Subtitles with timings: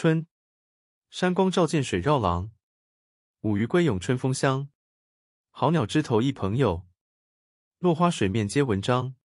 [0.00, 0.28] 春，
[1.10, 2.52] 山光照见水绕廊，
[3.40, 4.70] 舞鱼归涌春风香。
[5.50, 6.86] 好鸟枝头忆朋友，
[7.78, 9.16] 落花水面皆文章。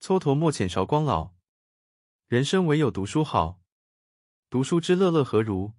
[0.00, 1.34] 蹉跎莫遣韶光老，
[2.28, 3.60] 人生唯有读书好。
[4.48, 5.74] 读书之乐乐何如？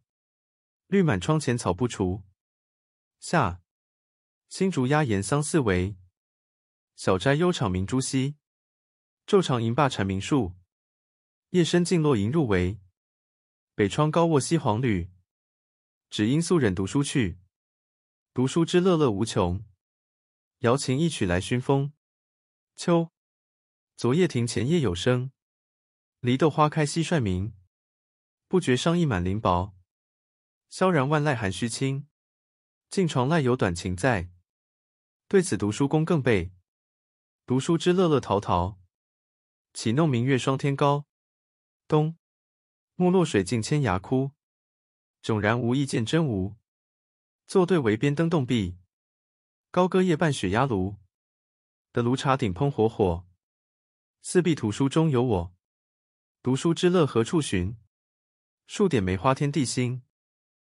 [0.88, 2.25] 绿满窗前草不除。
[3.21, 3.61] 夏，
[4.49, 5.95] 新竹压檐桑四围，
[6.97, 8.35] 小斋幽场明珠稀。
[9.25, 10.57] 昼长吟罢蝉鸣树，
[11.51, 12.81] 夜深静落萤入围。
[13.79, 15.07] 北窗高卧西黄閭，
[16.09, 17.39] 只因素忍读书去。
[18.33, 19.63] 读书之乐乐无穷，
[20.58, 21.94] 瑶琴一曲来熏风。
[22.75, 23.13] 秋，
[23.95, 25.31] 昨夜庭前夜有声，
[26.19, 27.53] 梨豆花开蟋蟀鸣。
[28.50, 29.73] 不觉伤意满林薄，
[30.67, 32.05] 萧然万籁寒虚清。
[32.89, 34.30] 近床赖有短情在，
[35.30, 36.52] 对此读书功更倍。
[37.45, 38.77] 读书之乐乐陶陶，
[39.72, 41.05] 岂弄明月霜天高。
[41.88, 42.19] 冬。
[43.02, 44.31] 木落水尽千崖枯，
[45.23, 46.58] 迥然无意见真吾。
[47.47, 48.75] 坐对围边灯洞壁，
[49.72, 50.97] 高歌夜半雪压炉。
[51.94, 53.25] 的炉茶鼎烹火火，
[54.22, 55.56] 四壁图书中有我。
[56.44, 57.78] 读书之乐何处寻？
[58.67, 60.03] 数点梅花天地心。